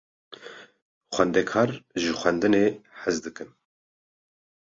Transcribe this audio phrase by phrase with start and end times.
[1.15, 1.69] Xwendekar
[2.01, 2.65] ji xwendinê
[3.01, 3.49] hez dikin.